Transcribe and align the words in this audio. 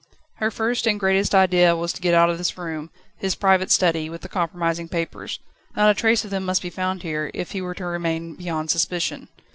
Her 0.37 0.49
first 0.49 0.87
and 0.87 0.99
greatest 0.99 1.35
idea 1.35 1.75
was 1.75 1.93
to 1.93 2.01
get 2.01 2.15
out 2.15 2.27
of 2.31 2.39
this 2.39 2.57
room, 2.57 2.89
his 3.17 3.35
private 3.35 3.69
study, 3.69 4.09
with 4.09 4.21
the 4.21 4.29
compromising 4.29 4.87
papers. 4.87 5.37
Not 5.75 5.91
a 5.91 5.93
trace 5.93 6.25
of 6.25 6.31
them 6.31 6.43
must 6.43 6.63
be 6.63 6.71
found 6.71 7.03
here, 7.03 7.29
if 7.35 7.51
he 7.51 7.61
were 7.61 7.75
to 7.75 7.85
remain 7.85 8.33
beyond 8.33 8.71
suspicion. 8.71 9.27